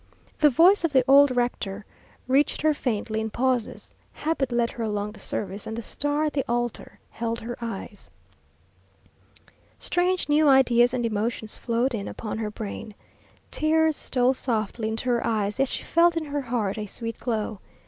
The 0.39 0.49
voice 0.49 0.83
of 0.83 0.93
the 0.93 1.03
old 1.07 1.29
rector 1.29 1.85
reached 2.27 2.63
her 2.63 2.73
faintly 2.73 3.21
in 3.21 3.29
pauses; 3.29 3.93
habit 4.13 4.51
led 4.51 4.71
her 4.71 4.83
along 4.83 5.11
the 5.11 5.19
service, 5.19 5.67
and 5.67 5.77
the 5.77 5.83
star 5.83 6.23
at 6.23 6.33
the 6.33 6.43
altar 6.49 6.99
held 7.11 7.39
her 7.41 7.55
eyes. 7.61 8.09
Strange 9.77 10.27
new 10.27 10.47
ideas 10.47 10.95
and 10.95 11.05
emotions 11.05 11.59
flowed 11.59 11.93
in 11.93 12.07
upon 12.07 12.39
her 12.39 12.49
brain. 12.49 12.95
Tears 13.51 13.95
stole 13.95 14.33
softly 14.33 14.87
into 14.87 15.07
her 15.07 15.23
eyes, 15.23 15.59
yet 15.59 15.69
she 15.69 15.83
felt 15.83 16.17
in 16.17 16.25
her 16.25 16.41
heart 16.41 16.79
a 16.79 16.87
sweet 16.87 17.19
glow. 17.19 17.59